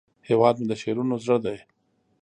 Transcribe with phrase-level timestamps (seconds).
[0.29, 1.57] هیواد مې د شعرونو زړه دی